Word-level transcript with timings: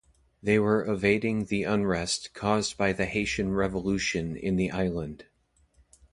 They 0.41 0.57
were 0.57 0.83
evading 0.83 1.45
the 1.45 1.61
unrest 1.61 2.33
caused 2.33 2.75
by 2.75 2.91
the 2.91 3.05
Haitian 3.05 3.51
Revolution 3.53 4.35
in 4.35 4.55
the 4.55 4.71
island. 4.71 5.25